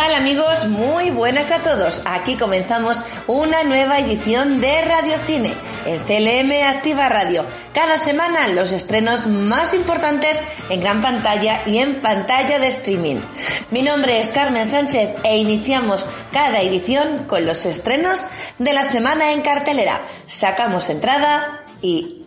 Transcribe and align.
Tal 0.00 0.14
amigos? 0.14 0.66
Muy 0.66 1.10
buenas 1.10 1.50
a 1.50 1.60
todos. 1.60 2.00
Aquí 2.06 2.34
comenzamos 2.38 3.04
una 3.26 3.64
nueva 3.64 3.98
edición 3.98 4.58
de 4.62 4.80
Radio 4.80 5.18
Cine 5.26 5.52
en 5.84 5.98
CLM 5.98 6.50
Activa 6.74 7.10
Radio. 7.10 7.44
Cada 7.74 7.98
semana 7.98 8.48
los 8.48 8.72
estrenos 8.72 9.26
más 9.26 9.74
importantes 9.74 10.42
en 10.70 10.80
gran 10.80 11.02
pantalla 11.02 11.60
y 11.66 11.80
en 11.80 11.96
pantalla 11.96 12.58
de 12.58 12.68
streaming. 12.68 13.16
Mi 13.70 13.82
nombre 13.82 14.20
es 14.20 14.32
Carmen 14.32 14.66
Sánchez 14.66 15.16
e 15.22 15.36
iniciamos 15.36 16.06
cada 16.32 16.62
edición 16.62 17.26
con 17.26 17.44
los 17.44 17.66
estrenos 17.66 18.26
de 18.56 18.72
la 18.72 18.84
semana 18.84 19.32
en 19.32 19.42
cartelera. 19.42 20.00
Sacamos 20.24 20.88
entrada 20.88 21.66
y 21.82 22.22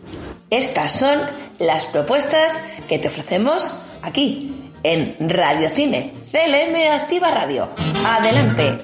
estas 0.48 0.92
son 0.92 1.20
las 1.58 1.86
propuestas 1.86 2.60
que 2.86 3.00
te 3.00 3.08
ofrecemos 3.08 3.74
aquí 4.02 4.70
en 4.84 5.16
Radio 5.28 5.70
Cine, 5.70 6.14
CLM 6.34 6.74
Activa 6.92 7.30
Radio. 7.30 7.68
Adelante. 8.04 8.80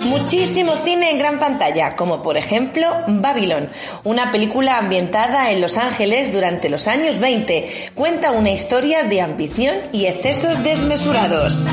Muchísimo 0.00 0.74
cine 0.76 1.10
en 1.10 1.18
gran 1.18 1.38
pantalla, 1.38 1.96
como 1.96 2.22
por 2.22 2.38
ejemplo 2.38 2.86
Babylon, 3.08 3.68
una 4.02 4.32
película 4.32 4.78
ambientada 4.78 5.50
en 5.50 5.60
Los 5.60 5.76
Ángeles 5.76 6.32
durante 6.32 6.70
los 6.70 6.88
años 6.88 7.18
20. 7.18 7.90
Cuenta 7.94 8.30
una 8.30 8.52
historia 8.52 9.02
de 9.02 9.20
ambición 9.20 9.76
y 9.92 10.06
excesos 10.06 10.62
desmesurados. 10.62 11.66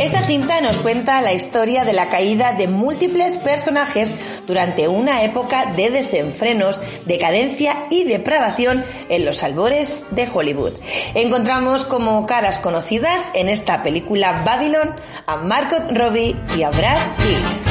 Esta 0.00 0.26
cinta 0.26 0.62
nos 0.62 0.78
cuenta 0.78 1.20
la 1.20 1.34
historia 1.34 1.84
de 1.84 1.92
la 1.92 2.08
caída 2.08 2.54
de 2.54 2.68
múltiples 2.68 3.36
personajes 3.36 4.14
durante 4.46 4.88
una 4.88 5.24
época 5.24 5.74
de 5.76 5.90
desenfrenos, 5.90 6.80
decadencia 7.04 7.84
y 7.90 8.04
depravación 8.04 8.82
en 9.10 9.26
los 9.26 9.42
albores 9.42 10.06
de 10.12 10.26
Hollywood. 10.32 10.72
Encontramos 11.12 11.84
como 11.84 12.24
caras 12.24 12.58
conocidas 12.58 13.28
en 13.34 13.50
esta 13.50 13.82
película 13.82 14.42
Babylon 14.42 14.90
a 15.26 15.36
Margot 15.36 15.92
Robbie 15.92 16.34
y 16.56 16.62
a 16.62 16.70
Brad 16.70 17.16
Pitt. 17.18 17.69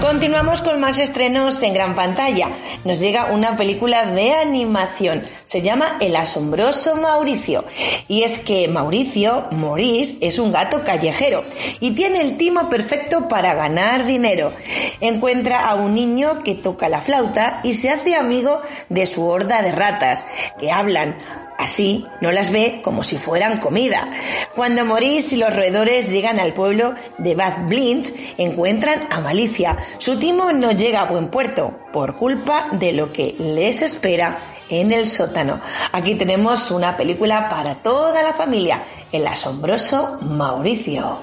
Continuamos 0.00 0.60
con 0.60 0.78
más 0.78 0.98
estrenos 0.98 1.62
en 1.62 1.72
gran 1.72 1.94
pantalla. 1.94 2.50
Nos 2.84 3.00
llega 3.00 3.32
una 3.32 3.56
película 3.56 4.04
de 4.04 4.34
animación. 4.34 5.22
Se 5.44 5.62
llama 5.62 5.96
El 6.00 6.14
asombroso 6.16 6.96
Mauricio. 6.96 7.64
Y 8.06 8.22
es 8.22 8.38
que 8.38 8.68
Mauricio, 8.68 9.48
Maurice, 9.52 10.18
es 10.20 10.38
un 10.38 10.52
gato 10.52 10.84
callejero 10.84 11.44
y 11.80 11.92
tiene 11.92 12.20
el 12.20 12.36
timo 12.36 12.68
perfecto 12.68 13.26
para 13.26 13.54
ganar 13.54 14.04
dinero. 14.06 14.52
Encuentra 15.00 15.66
a 15.66 15.74
un 15.76 15.94
niño 15.94 16.42
que 16.44 16.54
toca 16.54 16.88
la 16.88 17.00
flauta 17.00 17.60
y 17.64 17.74
se 17.74 17.90
hace 17.90 18.16
amigo 18.16 18.60
de 18.90 19.06
su 19.06 19.26
horda 19.26 19.62
de 19.62 19.72
ratas 19.72 20.26
que 20.58 20.70
hablan 20.70 21.16
Así 21.58 22.06
no 22.20 22.32
las 22.32 22.50
ve 22.50 22.80
como 22.82 23.02
si 23.02 23.16
fueran 23.16 23.58
comida. 23.58 24.08
Cuando 24.54 24.84
Maurice 24.84 25.34
y 25.34 25.38
los 25.38 25.54
roedores 25.54 26.10
llegan 26.10 26.38
al 26.38 26.52
pueblo 26.52 26.94
de 27.18 27.34
Bad 27.34 27.66
Blintz, 27.66 28.12
encuentran 28.36 29.08
a 29.10 29.20
Malicia. 29.20 29.76
Su 29.98 30.18
timo 30.18 30.52
no 30.52 30.72
llega 30.72 31.02
a 31.02 31.06
buen 31.06 31.28
puerto 31.28 31.78
por 31.92 32.16
culpa 32.16 32.68
de 32.72 32.92
lo 32.92 33.10
que 33.10 33.34
les 33.38 33.82
espera 33.82 34.38
en 34.68 34.92
el 34.92 35.06
sótano. 35.06 35.60
Aquí 35.92 36.14
tenemos 36.14 36.70
una 36.70 36.96
película 36.96 37.48
para 37.48 37.76
toda 37.76 38.22
la 38.22 38.34
familia, 38.34 38.82
El 39.12 39.26
asombroso 39.26 40.18
Mauricio. 40.22 41.20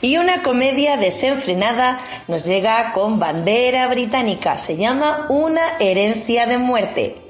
Y 0.00 0.16
una 0.16 0.42
comedia 0.42 0.96
desenfrenada 0.96 2.00
nos 2.28 2.44
llega 2.44 2.92
con 2.92 3.18
bandera 3.18 3.88
británica. 3.88 4.56
Se 4.56 4.76
llama 4.76 5.26
Una 5.28 5.62
herencia 5.80 6.46
de 6.46 6.58
muerte. 6.58 7.27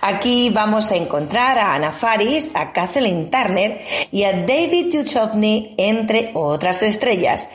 Aquí 0.00 0.50
vamos 0.50 0.90
a 0.90 0.96
encontrar 0.96 1.58
a 1.58 1.74
Anna 1.74 1.92
Faris, 1.92 2.50
a 2.54 2.72
Kathleen 2.72 3.30
Turner 3.30 3.80
y 4.12 4.24
a 4.24 4.32
David 4.32 4.92
Duchovny, 4.92 5.74
entre 5.76 6.30
otras 6.34 6.82
estrellas. 6.82 7.48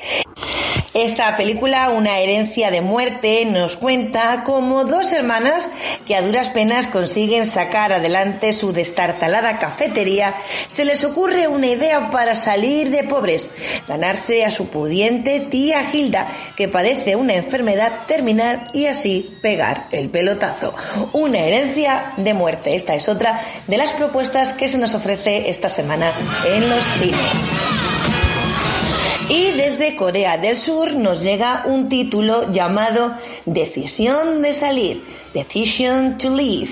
Esta 0.94 1.36
película, 1.36 1.90
Una 1.90 2.20
herencia 2.20 2.70
de 2.70 2.82
muerte, 2.82 3.46
nos 3.46 3.78
cuenta 3.78 4.44
como 4.44 4.86
dos 4.86 5.12
hermanas 5.12 5.68
que 6.06 6.16
a 6.16 6.22
duras 6.22 6.50
penas 6.50 6.86
consiguen 6.86 7.48
sacar 7.48 7.92
adelante 7.92 8.54
su 8.54 8.74
destartalada 8.74 9.58
cafetería, 9.58 10.36
se 10.68 10.86
les 10.86 11.04
ocurre 11.04 11.48
una 11.48 11.66
idea 11.66 12.12
para 12.12 12.36
salir 12.36 12.92
de 12.92 13.04
pobres, 13.04 13.50
ganarse 13.88 14.46
a 14.46 14.52
su 14.52 14.68
pudiente 14.68 15.40
tía 15.40 15.84
Hilda, 15.92 16.28
que 16.56 16.68
padece 16.68 17.16
una 17.16 17.34
enfermedad 17.34 18.06
terminal 18.06 18.70
y 18.72 18.86
así 18.86 19.36
pegar 19.42 19.88
el 19.92 20.12
pelotazo. 20.12 20.76
Una 21.12 21.40
herencia 21.40 22.14
de 22.18 22.36
muerte. 22.36 22.76
Esta 22.76 22.94
es 22.94 23.10
otra 23.10 23.42
de 23.66 23.78
las 23.78 23.94
propuestas 23.94 24.54
que 24.54 24.70
se 24.70 24.78
nos 24.78 24.94
ofrece 24.94 25.50
esta 25.50 25.70
semana 25.70 26.12
en 26.46 26.70
los 26.70 26.86
cines. 27.00 28.23
Y 29.30 29.52
desde 29.52 29.96
Corea 29.96 30.38
del 30.38 30.58
Sur 30.58 30.94
nos 30.96 31.24
llega 31.24 31.64
un 31.66 31.88
título 31.88 32.52
llamado 32.52 33.16
Decisión 33.46 34.42
de 34.42 34.54
salir, 34.54 35.02
Decision 35.34 36.18
to 36.18 36.30
Leave. 36.30 36.72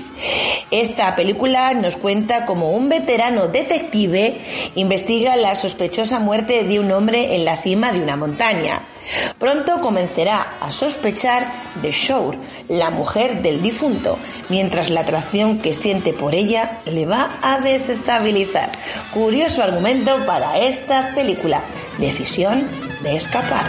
Esta 0.70 1.14
película 1.16 1.74
nos 1.74 1.96
cuenta 1.96 2.46
como 2.46 2.72
un 2.72 2.88
veterano 2.88 3.48
detective 3.48 4.38
investiga 4.74 5.36
la 5.36 5.54
sospechosa 5.54 6.18
muerte 6.18 6.64
de 6.64 6.80
un 6.80 6.90
hombre 6.92 7.34
en 7.36 7.44
la 7.44 7.56
cima 7.56 7.92
de 7.92 8.00
una 8.00 8.16
montaña. 8.16 8.86
Pronto 9.38 9.80
comenzará 9.80 10.58
a 10.60 10.70
sospechar 10.70 11.52
de 11.82 11.90
Shore, 11.90 12.38
la 12.68 12.90
mujer 12.90 13.42
del 13.42 13.60
difunto, 13.60 14.18
mientras 14.48 14.90
la 14.90 15.00
atracción 15.00 15.58
que 15.58 15.74
siente 15.74 16.12
por 16.12 16.34
ella 16.34 16.80
le 16.86 17.04
va 17.04 17.38
a 17.42 17.58
desestabilizar. 17.58 18.70
Curioso 19.12 19.62
argumento 19.62 20.24
para 20.24 20.58
esta 20.58 21.12
película. 21.14 21.64
Decisión 21.98 22.70
de 23.02 23.16
escapar 23.16 23.66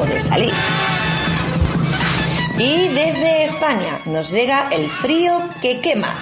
o 0.00 0.04
de 0.04 0.18
salir. 0.18 0.52
Y 2.62 2.86
desde 2.90 3.42
España 3.42 4.02
nos 4.04 4.30
llega 4.30 4.68
el 4.70 4.88
frío 4.88 5.50
que 5.60 5.80
quema. 5.80 6.16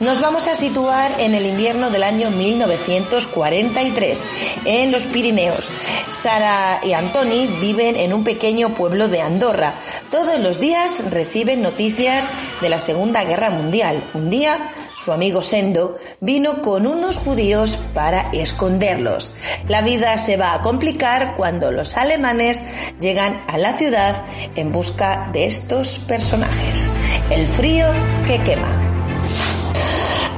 Nos 0.00 0.22
vamos 0.22 0.48
a 0.48 0.54
situar 0.54 1.20
en 1.20 1.34
el 1.34 1.44
invierno 1.44 1.90
del 1.90 2.02
año 2.02 2.30
1943, 2.30 4.24
en 4.64 4.90
los 4.90 5.04
Pirineos. 5.04 5.74
Sara 6.12 6.80
y 6.82 6.94
Antoni 6.94 7.46
viven 7.60 7.96
en 7.96 8.14
un 8.14 8.24
pequeño 8.24 8.74
pueblo 8.74 9.08
de 9.08 9.20
Andorra. 9.20 9.74
Todos 10.10 10.40
los 10.40 10.60
días 10.60 11.10
reciben 11.10 11.60
noticias 11.60 12.26
de 12.62 12.70
la 12.70 12.78
Segunda 12.78 13.24
Guerra 13.24 13.50
Mundial. 13.50 14.02
Un 14.14 14.30
día 14.30 14.72
su 14.96 15.12
amigo 15.12 15.42
Sendo 15.42 15.96
vino 16.20 16.62
con 16.62 16.86
unos 16.86 17.18
judíos 17.18 17.78
para 17.92 18.30
esconderlos. 18.32 19.34
La 19.68 19.82
vida 19.82 20.16
se 20.16 20.38
va 20.38 20.54
a 20.54 20.62
complicar 20.62 21.34
cuando 21.36 21.70
los 21.70 21.98
alemanes 21.98 22.64
llegan 22.98 23.44
a 23.46 23.58
la 23.58 23.76
ciudad 23.76 24.22
en 24.56 24.72
busca 24.72 25.28
de 25.32 25.44
estos 25.66 25.98
personajes. 25.98 26.92
El 27.28 27.48
frío 27.48 27.86
que 28.24 28.40
quema. 28.44 28.70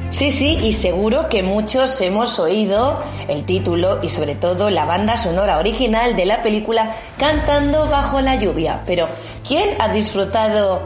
Sí, 0.09 0.31
sí, 0.31 0.57
y 0.63 0.73
seguro 0.73 1.29
que 1.29 1.43
muchos 1.43 2.01
hemos 2.01 2.39
oído 2.39 3.03
el 3.27 3.45
título 3.45 3.99
y 4.01 4.09
sobre 4.09 4.33
todo 4.33 4.71
la 4.71 4.85
banda 4.85 5.17
sonora 5.17 5.59
original 5.59 6.15
de 6.15 6.25
la 6.25 6.41
película 6.41 6.95
Cantando 7.19 7.87
bajo 7.89 8.21
la 8.21 8.37
lluvia. 8.37 8.81
Pero, 8.87 9.07
¿quién 9.47 9.69
ha 9.79 9.89
disfrutado 9.89 10.81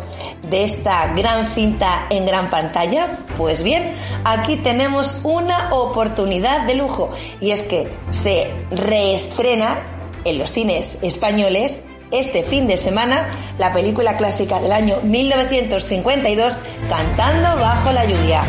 de 0.49 0.65
esta 0.65 1.13
gran 1.13 1.49
cinta 1.55 2.07
en 2.09 2.25
gran 2.25 2.49
pantalla? 2.49 3.17
Pues 3.37 3.63
bien, 3.63 3.93
aquí 4.25 4.57
tenemos 4.57 5.21
una 5.23 5.73
oportunidad 5.73 6.67
de 6.67 6.75
lujo 6.75 7.11
y 7.39 7.51
es 7.51 7.63
que 7.63 7.89
se 8.09 8.51
reestrena 8.71 9.83
en 10.25 10.37
los 10.37 10.51
cines 10.51 10.97
españoles 11.01 11.85
este 12.13 12.43
fin 12.43 12.67
de 12.67 12.77
semana 12.77 13.27
la 13.57 13.73
película 13.73 14.15
clásica 14.15 14.59
del 14.59 14.71
año 14.71 15.01
1952, 15.03 16.59
Cantando 16.89 17.59
bajo 17.59 17.91
la 17.91 18.05
lluvia 18.05 18.43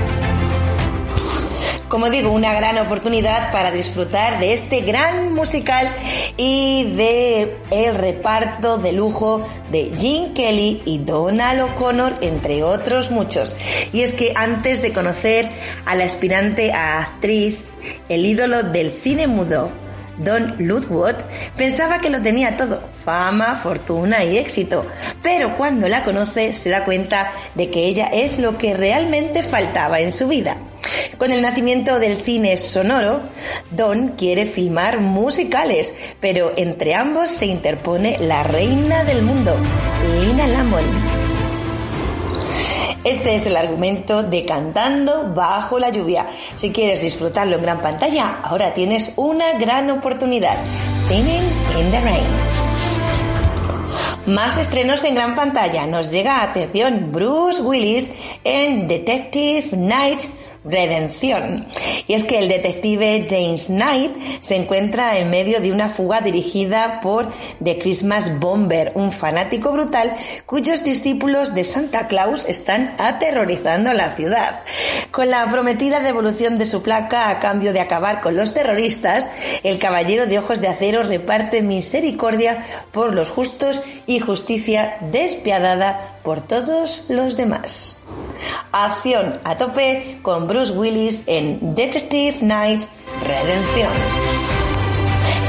como 1.94 2.10
digo, 2.10 2.30
una 2.30 2.52
gran 2.52 2.76
oportunidad 2.78 3.52
para 3.52 3.70
disfrutar 3.70 4.40
de 4.40 4.52
este 4.52 4.80
gran 4.80 5.32
musical 5.32 5.88
y 6.36 6.92
de 6.96 7.56
el 7.70 7.94
reparto 7.94 8.78
de 8.78 8.92
lujo 8.92 9.46
de 9.70 9.92
Gene 9.94 10.32
Kelly 10.34 10.82
y 10.84 10.98
Donald 10.98 11.60
O'Connor, 11.60 12.16
entre 12.20 12.64
otros 12.64 13.12
muchos. 13.12 13.54
Y 13.92 14.00
es 14.00 14.12
que 14.12 14.32
antes 14.34 14.82
de 14.82 14.92
conocer 14.92 15.48
a 15.84 15.94
la 15.94 16.02
aspirante 16.02 16.72
a 16.72 16.98
actriz, 16.98 17.60
el 18.08 18.26
ídolo 18.26 18.64
del 18.64 18.90
cine 18.90 19.28
mudo, 19.28 19.70
Don 20.18 20.56
Ludwood 20.58 21.16
pensaba 21.56 22.00
que 22.00 22.10
lo 22.10 22.22
tenía 22.22 22.56
todo, 22.56 22.82
fama, 23.04 23.56
fortuna 23.56 24.24
y 24.24 24.38
éxito, 24.38 24.86
pero 25.22 25.56
cuando 25.56 25.88
la 25.88 26.02
conoce 26.02 26.54
se 26.54 26.70
da 26.70 26.84
cuenta 26.84 27.32
de 27.54 27.70
que 27.70 27.86
ella 27.86 28.08
es 28.12 28.38
lo 28.38 28.56
que 28.56 28.74
realmente 28.74 29.42
faltaba 29.42 30.00
en 30.00 30.12
su 30.12 30.28
vida. 30.28 30.56
Con 31.18 31.30
el 31.32 31.42
nacimiento 31.42 31.98
del 31.98 32.22
cine 32.22 32.56
sonoro, 32.56 33.22
Don 33.70 34.10
quiere 34.10 34.46
filmar 34.46 35.00
musicales, 35.00 35.94
pero 36.20 36.52
entre 36.56 36.94
ambos 36.94 37.30
se 37.30 37.46
interpone 37.46 38.18
la 38.20 38.42
reina 38.42 39.04
del 39.04 39.22
mundo, 39.22 39.56
Lina 40.20 40.46
Lamont. 40.46 41.23
Este 43.04 43.34
es 43.34 43.44
el 43.44 43.56
argumento 43.56 44.22
de 44.22 44.46
Cantando 44.46 45.34
bajo 45.34 45.78
la 45.78 45.90
lluvia. 45.90 46.26
Si 46.56 46.72
quieres 46.72 47.02
disfrutarlo 47.02 47.56
en 47.56 47.62
gran 47.62 47.82
pantalla, 47.82 48.40
ahora 48.42 48.72
tienes 48.72 49.12
una 49.16 49.58
gran 49.58 49.90
oportunidad. 49.90 50.56
Singing 50.96 51.42
in 51.78 51.90
the 51.90 52.00
Rain. 52.00 52.24
Más 54.26 54.56
estrenos 54.56 55.04
en 55.04 55.14
gran 55.14 55.34
pantalla. 55.34 55.86
Nos 55.86 56.10
llega, 56.10 56.42
atención, 56.42 57.12
Bruce 57.12 57.60
Willis 57.60 58.10
en 58.42 58.88
Detective 58.88 59.76
Night 59.76 60.22
redención. 60.64 61.66
Y 62.06 62.14
es 62.14 62.24
que 62.24 62.38
el 62.38 62.48
detective 62.48 63.26
James 63.28 63.66
Knight 63.66 64.12
se 64.40 64.56
encuentra 64.56 65.18
en 65.18 65.30
medio 65.30 65.60
de 65.60 65.72
una 65.72 65.88
fuga 65.88 66.20
dirigida 66.20 67.00
por 67.00 67.28
The 67.62 67.78
Christmas 67.78 68.38
Bomber, 68.40 68.92
un 68.94 69.12
fanático 69.12 69.72
brutal 69.72 70.14
cuyos 70.46 70.84
discípulos 70.84 71.54
de 71.54 71.64
Santa 71.64 72.08
Claus 72.08 72.44
están 72.48 72.94
aterrorizando 72.98 73.92
la 73.92 74.14
ciudad. 74.14 74.62
Con 75.10 75.30
la 75.30 75.48
prometida 75.50 76.00
devolución 76.00 76.58
de 76.58 76.66
su 76.66 76.82
placa 76.82 77.28
a 77.28 77.40
cambio 77.40 77.72
de 77.72 77.80
acabar 77.80 78.20
con 78.20 78.36
los 78.36 78.54
terroristas, 78.54 79.30
el 79.62 79.78
caballero 79.78 80.26
de 80.26 80.38
ojos 80.38 80.60
de 80.60 80.68
acero 80.68 81.02
reparte 81.02 81.62
misericordia 81.62 82.64
por 82.90 83.14
los 83.14 83.30
justos 83.30 83.82
y 84.06 84.20
justicia 84.20 84.98
despiadada 85.12 86.18
por 86.22 86.42
todos 86.42 87.04
los 87.08 87.36
demás. 87.36 87.96
Acción 88.72 89.40
a 89.44 89.56
tope 89.56 90.18
con 90.22 90.46
Bruce 90.46 90.72
Willis 90.72 91.24
en 91.26 91.74
Detective 91.74 92.38
Night 92.42 92.82
Redención. 93.26 93.92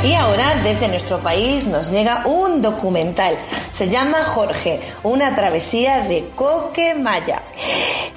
Y 0.03 0.13
ahora 0.13 0.61
desde 0.63 0.87
nuestro 0.87 1.19
país 1.19 1.65
nos 1.65 1.91
llega 1.91 2.27
un 2.27 2.61
documental. 2.61 3.37
Se 3.71 3.89
llama 3.89 4.23
Jorge, 4.23 4.79
una 5.01 5.33
travesía 5.33 6.01
de 6.01 6.29
Coque 6.35 6.93
Maya. 6.93 7.41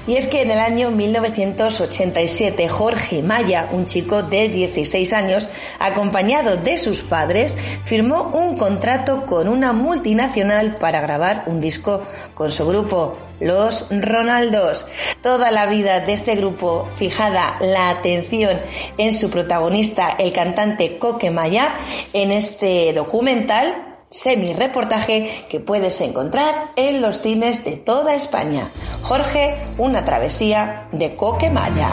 Y 0.07 0.17
es 0.17 0.27
que 0.27 0.41
en 0.41 0.51
el 0.51 0.59
año 0.59 0.91
1987 0.91 2.67
Jorge 2.69 3.23
Maya, 3.23 3.69
un 3.73 3.85
chico 3.85 4.23
de 4.23 4.49
16 4.49 5.13
años, 5.13 5.51
acompañado 5.79 6.57
de 6.57 6.79
sus 6.79 7.03
padres, 7.03 7.57
firmó 7.85 8.31
un 8.35 8.57
contrato 8.57 9.27
con 9.27 9.49
una 9.49 9.75
multinacional 9.75 10.77
para 10.77 11.03
grabar 11.03 11.45
un 11.47 11.61
disco 11.61 12.03
con 12.35 12.51
su 12.51 12.67
grupo 12.67 13.19
los 13.41 13.87
Ronaldos. 13.91 14.87
Toda 15.23 15.51
la 15.51 15.67
vida 15.67 16.01
de 16.01 16.15
este 16.15 16.37
grupo 16.37 16.89
fijada 16.97 17.57
la 17.61 17.91
atención 17.91 18.59
en 18.97 19.13
su 19.13 19.31
protagonista, 19.31 20.17
el 20.19 20.33
cantante 20.33 20.99
Coque 20.99 21.31
Maya, 21.31 21.75
en 22.13 22.33
este 22.33 22.93
documental 22.93 23.88
semi-reportaje 24.11 25.47
que 25.49 25.61
puedes 25.61 26.01
encontrar 26.01 26.71
en 26.77 27.01
los 27.01 27.21
cines 27.21 27.65
de 27.65 27.77
toda 27.77 28.15
España. 28.15 28.69
Jorge, 29.03 29.57
una 29.77 30.05
travesía 30.05 30.89
de 30.93 31.15
Coque 31.17 31.51
Maya. 31.51 31.89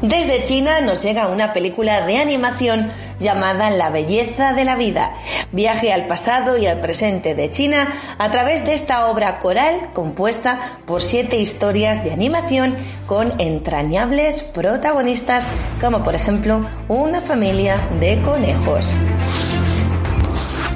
Desde 0.00 0.42
China 0.42 0.82
nos 0.82 1.02
llega 1.02 1.28
una 1.28 1.54
película 1.54 2.04
de 2.04 2.18
animación 2.18 2.90
llamada 3.20 3.70
La 3.70 3.88
belleza 3.88 4.52
de 4.52 4.66
la 4.66 4.76
vida. 4.76 5.14
Viaje 5.52 5.94
al 5.94 6.06
pasado 6.06 6.58
y 6.58 6.66
al 6.66 6.80
presente 6.80 7.34
de 7.34 7.48
China 7.48 7.88
a 8.18 8.30
través 8.30 8.66
de 8.66 8.74
esta 8.74 9.08
obra 9.08 9.38
coral 9.38 9.92
compuesta 9.94 10.60
por 10.84 11.00
siete 11.00 11.38
historias 11.38 12.04
de 12.04 12.12
animación 12.12 12.76
con 13.06 13.32
entrañables 13.40 14.42
protagonistas 14.42 15.46
como 15.80 16.02
por 16.02 16.14
ejemplo 16.14 16.66
una 16.88 17.22
familia 17.22 17.88
de 17.98 18.20
conejos. 18.20 19.00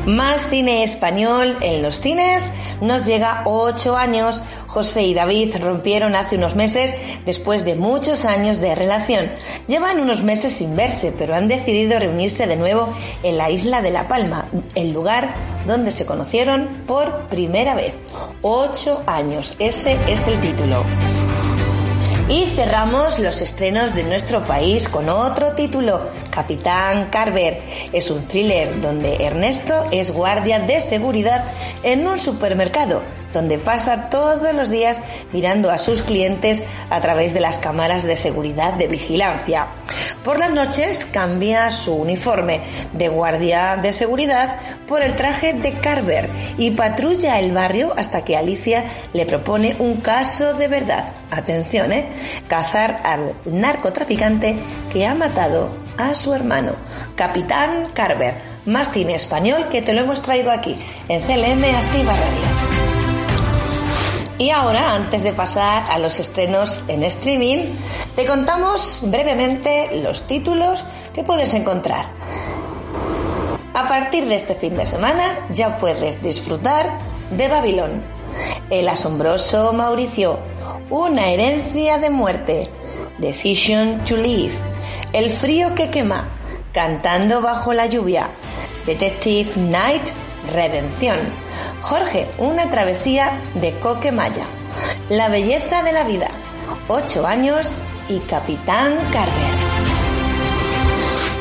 Más 0.09 0.49
cine 0.49 0.85
español 0.85 1.59
en 1.61 1.83
los 1.83 2.01
cines 2.01 2.51
nos 2.81 3.05
llega 3.05 3.43
ocho 3.45 3.99
años. 3.99 4.43
José 4.67 5.03
y 5.03 5.13
David 5.13 5.57
rompieron 5.61 6.17
hace 6.17 6.37
unos 6.37 6.57
meses 6.57 6.95
después 7.27 7.67
de 7.67 7.75
muchos 7.75 8.25
años 8.25 8.59
de 8.59 8.75
relación. 8.75 9.31
Llevan 9.67 10.01
unos 10.01 10.23
meses 10.23 10.55
sin 10.55 10.75
verse, 10.77 11.13
pero 11.19 11.35
han 11.35 11.47
decidido 11.47 11.99
reunirse 11.99 12.47
de 12.47 12.57
nuevo 12.57 12.89
en 13.23 13.37
la 13.37 13.51
isla 13.51 13.83
de 13.83 13.91
La 13.91 14.09
Palma, 14.09 14.49
el 14.75 14.93
lugar 14.93 15.35
donde 15.67 15.93
se 15.93 16.07
conocieron 16.07 16.85
por 16.87 17.27
primera 17.27 17.75
vez. 17.75 17.93
Ocho 18.41 19.03
años, 19.07 19.57
ese 19.59 19.99
es 20.09 20.27
el 20.27 20.41
título. 20.41 20.87
Y 22.29 22.45
cerramos 22.55 23.19
los 23.19 23.41
estrenos 23.41 23.95
de 23.95 24.03
nuestro 24.03 24.45
país 24.45 24.91
con 24.91 25.09
otro 25.09 25.53
título, 25.53 26.11
Capitán 26.31 27.09
Carver. 27.11 27.63
Es 27.95 28.11
un 28.11 28.23
thriller 28.29 28.83
donde 28.83 29.25
Ernesto 29.25 29.89
es 29.93 30.13
guardia 30.13 30.59
de 30.59 30.83
seguridad 30.83 31.43
en 31.83 32.07
un 32.07 32.19
supermercado 32.19 33.03
donde 33.33 33.59
pasa 33.59 34.09
todos 34.11 34.55
los 34.55 34.71
días 34.71 35.03
mirando 35.33 35.71
a 35.71 35.79
sus 35.79 36.03
clientes 36.03 36.65
a 36.91 37.01
través 37.01 37.35
de 37.35 37.41
las 37.41 37.59
cámaras 37.59 38.05
de 38.05 38.17
seguridad 38.17 38.75
de 38.75 38.89
vigilancia. 38.89 39.69
Por 40.25 40.39
las 40.39 40.51
noches 40.51 41.07
cambia 41.11 41.71
su 41.71 41.95
uniforme 41.95 42.61
de 42.93 43.09
guardia 43.09 43.77
de 43.77 43.93
seguridad 43.93 44.57
por 44.87 45.03
el 45.03 45.17
traje 45.17 45.53
de 45.53 45.75
Carver 45.75 46.29
y 46.57 46.73
patrulla 46.73 47.39
el 47.39 47.53
barrio 47.53 47.95
hasta 47.97 48.25
que 48.25 48.37
Alicia 48.37 48.85
le 49.13 49.27
propone 49.27 49.77
un 49.79 49.97
caso 50.01 50.55
de 50.55 50.69
verdad. 50.69 51.13
Atención, 51.31 51.93
¿eh? 51.93 52.09
Cazar 52.47 53.01
al 53.05 53.35
narcotraficante 53.45 54.57
que 54.91 55.07
ha 55.07 55.15
matado 55.15 55.71
a 55.97 56.15
su 56.15 56.33
hermano, 56.35 56.73
Capitán 57.15 57.89
Carver. 57.93 58.37
Más 58.67 58.93
cine 58.93 59.15
español 59.15 59.69
que 59.71 59.83
te 59.83 59.93
lo 59.93 60.03
hemos 60.03 60.23
traído 60.23 60.51
aquí, 60.51 60.77
en 61.09 61.21
CLM 61.23 61.65
Activa 61.65 62.13
Radio. 62.13 62.68
Y 64.39 64.51
ahora, 64.51 64.95
antes 64.95 65.25
de 65.25 65.33
pasar 65.33 65.91
a 65.91 65.99
los 65.99 66.21
estrenos 66.21 66.85
en 66.87 67.03
streaming, 67.03 67.75
te 68.15 68.25
contamos 68.25 69.01
brevemente 69.03 70.01
los 70.01 70.29
títulos 70.29 70.85
que 71.13 71.25
puedes 71.25 71.55
encontrar. 71.55 72.07
A 73.75 73.89
partir 73.89 74.29
de 74.29 74.37
este 74.37 74.55
fin 74.55 74.77
de 74.77 74.87
semana 74.87 75.49
ya 75.51 75.77
puedes 75.79 76.23
disfrutar 76.23 76.89
de 77.31 77.49
Babilón, 77.49 78.01
El 78.71 78.89
asombroso 78.89 79.73
Mauricio, 79.73 80.39
Una 80.89 81.31
herencia 81.31 81.99
de 81.99 82.11
muerte, 82.11 82.69
Decision 83.19 84.05
to 84.05 84.17
Live, 84.17 84.55
El 85.13 85.33
frío 85.33 85.75
que 85.75 85.91
quema, 85.91 86.29
Cantando 86.73 87.41
bajo 87.41 87.73
la 87.73 87.87
lluvia, 87.87 88.29
Detective 88.87 89.51
Night, 89.57 90.05
Redención, 90.53 91.19
Jorge, 91.83 92.29
una 92.39 92.69
travesía 92.71 93.41
de 93.55 93.79
Coque 93.79 94.13
Maya. 94.13 94.45
La 95.09 95.29
belleza 95.29 95.83
de 95.83 95.93
la 95.93 96.05
vida. 96.05 96.29
Ocho 96.89 97.27
años 97.27 97.81
y 98.09 98.19
Capitán 98.21 98.97
Carver. 99.13 99.59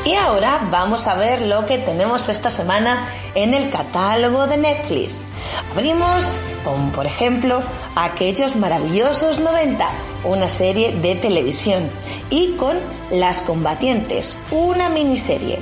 Y 0.04 0.14
ahora 0.14 0.66
vamos 0.70 1.06
a 1.06 1.16
ver 1.16 1.42
lo 1.42 1.66
que 1.66 1.76
tenemos 1.78 2.28
esta 2.30 2.50
semana 2.50 3.06
en 3.34 3.52
el 3.52 3.68
catálogo 3.68 4.46
de 4.46 4.56
Netflix. 4.56 5.24
Abrimos 5.72 6.40
con, 6.64 6.92
por 6.92 7.04
ejemplo, 7.04 7.62
Aquellos 7.94 8.56
maravillosos 8.56 9.40
90, 9.40 9.86
una 10.24 10.48
serie 10.48 10.92
de 10.92 11.14
televisión, 11.14 11.88
y 12.30 12.52
con 12.56 12.76
Las 13.10 13.40
combatientes, 13.40 14.38
una 14.50 14.90
miniserie. 14.90 15.58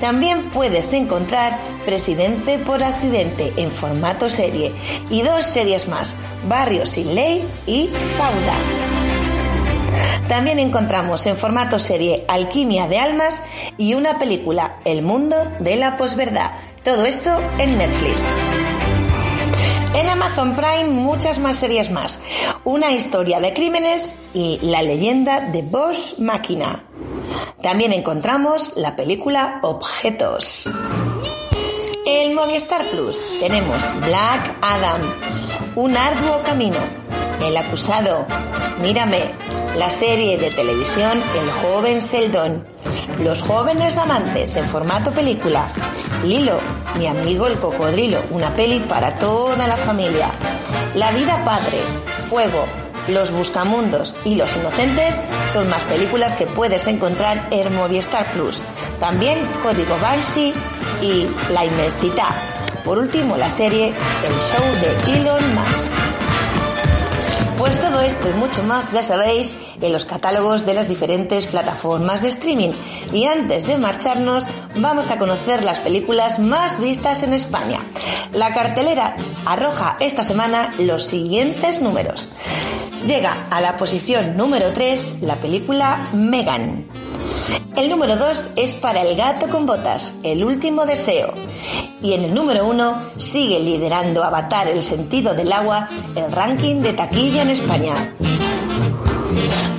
También 0.00 0.50
puedes 0.50 0.92
encontrar 0.92 1.58
Presidente 1.84 2.58
por 2.58 2.82
accidente 2.82 3.52
en 3.56 3.70
formato 3.70 4.28
serie 4.28 4.72
y 5.10 5.22
dos 5.22 5.44
series 5.44 5.88
más, 5.88 6.16
Barrio 6.48 6.86
sin 6.86 7.14
ley 7.14 7.46
y 7.66 7.88
Fauda. 8.16 8.94
También 10.28 10.58
encontramos 10.58 11.26
en 11.26 11.36
formato 11.36 11.78
serie 11.78 12.24
Alquimia 12.28 12.88
de 12.88 12.98
Almas 12.98 13.42
y 13.76 13.94
una 13.94 14.18
película 14.18 14.78
El 14.84 15.02
mundo 15.02 15.36
de 15.60 15.76
la 15.76 15.96
posverdad. 15.96 16.52
Todo 16.82 17.04
esto 17.04 17.30
en 17.58 17.76
Netflix. 17.76 18.34
En 19.94 20.08
Amazon 20.08 20.56
Prime 20.56 20.90
muchas 20.90 21.38
más 21.38 21.58
series 21.58 21.90
más. 21.90 22.18
Una 22.64 22.92
historia 22.92 23.40
de 23.40 23.52
crímenes 23.52 24.16
y 24.32 24.58
la 24.62 24.80
leyenda 24.80 25.40
de 25.40 25.60
Bosch 25.60 26.18
Máquina. 26.18 26.86
También 27.62 27.92
encontramos 27.92 28.72
la 28.76 28.96
película 28.96 29.60
Objetos. 29.62 30.70
En 32.06 32.34
Movistar 32.34 32.88
Plus 32.90 33.28
tenemos 33.38 33.84
Black 34.00 34.56
Adam, 34.62 35.00
un 35.76 35.96
arduo 35.96 36.42
camino, 36.42 36.78
El 37.40 37.56
acusado, 37.56 38.26
Mírame, 38.80 39.30
la 39.76 39.90
serie 39.90 40.38
de 40.38 40.50
televisión 40.50 41.22
El 41.34 41.50
joven 41.50 42.00
Seldon, 42.00 42.66
Los 43.22 43.42
jóvenes 43.42 43.98
amantes 43.98 44.56
en 44.56 44.66
formato 44.66 45.10
película, 45.12 45.68
Lilo, 46.24 46.60
mi 46.96 47.06
amigo 47.06 47.46
el 47.46 47.58
cocodrilo, 47.58 48.22
una 48.30 48.54
peli 48.54 48.80
para 48.80 49.18
toda 49.18 49.66
la 49.66 49.76
familia, 49.76 50.30
La 50.94 51.10
vida 51.10 51.44
padre, 51.44 51.80
Fuego, 52.26 52.66
los 53.08 53.32
Buscamundos 53.32 54.18
y 54.24 54.36
Los 54.36 54.56
Inocentes 54.56 55.20
son 55.52 55.68
más 55.68 55.84
películas 55.84 56.36
que 56.36 56.46
puedes 56.46 56.86
encontrar 56.86 57.48
en 57.50 57.74
Movistar 57.74 58.30
Plus. 58.32 58.64
También 58.98 59.46
Código 59.62 59.98
Banshee 59.98 60.54
y 61.02 61.28
La 61.50 61.66
Inmensidad. 61.66 62.34
Por 62.84 62.98
último, 62.98 63.36
la 63.38 63.48
serie 63.48 63.88
El 63.88 64.38
Show 64.38 64.62
de 64.80 65.16
Elon 65.16 65.54
Musk. 65.54 65.90
Pues 67.56 67.80
todo 67.80 68.02
esto 68.02 68.28
y 68.28 68.32
mucho 68.34 68.62
más, 68.62 68.90
ya 68.92 69.02
sabéis, 69.02 69.54
en 69.80 69.92
los 69.92 70.04
catálogos 70.04 70.66
de 70.66 70.74
las 70.74 70.86
diferentes 70.86 71.46
plataformas 71.46 72.20
de 72.20 72.28
streaming. 72.28 72.72
Y 73.10 73.24
antes 73.24 73.66
de 73.66 73.78
marcharnos, 73.78 74.46
vamos 74.76 75.10
a 75.10 75.18
conocer 75.18 75.64
las 75.64 75.80
películas 75.80 76.38
más 76.38 76.78
vistas 76.78 77.22
en 77.22 77.32
España. 77.32 77.80
La 78.32 78.52
cartelera 78.52 79.16
arroja 79.46 79.96
esta 80.00 80.22
semana 80.22 80.74
los 80.78 81.04
siguientes 81.04 81.80
números. 81.80 82.28
Llega 83.06 83.46
a 83.50 83.62
la 83.62 83.78
posición 83.78 84.36
número 84.36 84.72
3 84.72 85.22
la 85.22 85.40
película 85.40 86.10
Megan. 86.12 86.86
El 87.76 87.88
número 87.88 88.16
2 88.16 88.52
es 88.56 88.74
para 88.74 89.00
El 89.00 89.16
gato 89.16 89.48
con 89.48 89.64
botas, 89.64 90.14
El 90.22 90.44
último 90.44 90.84
deseo. 90.84 91.32
Y 92.04 92.12
en 92.12 92.22
el 92.22 92.34
número 92.34 92.66
1 92.66 93.12
sigue 93.16 93.58
liderando 93.60 94.22
Avatar 94.22 94.68
el 94.68 94.82
sentido 94.82 95.32
del 95.32 95.50
agua, 95.50 95.88
el 96.14 96.30
ranking 96.30 96.82
de 96.82 96.92
taquilla 96.92 97.40
en 97.40 97.48
España. 97.48 97.94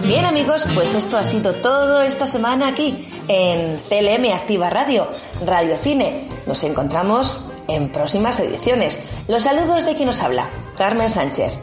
Bien 0.02 0.26
amigos, 0.26 0.66
pues 0.74 0.96
esto 0.96 1.18
ha 1.18 1.24
sido 1.24 1.54
todo 1.54 2.02
esta 2.02 2.26
semana 2.26 2.70
aquí 2.70 3.08
en 3.28 3.80
CLM 3.88 4.34
Activa 4.34 4.72
Radio, 4.72 5.08
Radio 5.46 5.78
Cine. 5.78 6.28
Nos 6.48 6.64
encontramos 6.64 7.42
en 7.68 7.92
próximas 7.92 8.40
ediciones. 8.40 9.00
Los 9.28 9.44
saludos 9.44 9.86
de 9.86 9.94
quien 9.94 10.08
nos 10.08 10.24
habla, 10.24 10.50
Carmen 10.80 11.12
Sánchez. 11.12 11.60